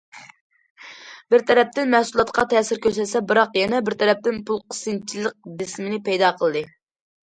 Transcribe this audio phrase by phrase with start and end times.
[1.33, 6.71] بىر تەرەپتىن مەھسۇلاتقا تەسىر كۆرسەتسە، بىراق يەنە بىر تەرەپتىن پۇل قىسىنچىلىق بېسىمىنى پەيدا قىلدى.